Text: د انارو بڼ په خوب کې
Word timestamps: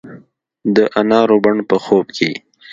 د 0.75 0.77
انارو 0.99 1.37
بڼ 1.45 1.55
په 1.69 1.75
خوب 1.85 2.05
کې 2.17 2.31